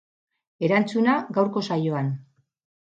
[0.69, 2.13] Erantzuna, gaurko saioan.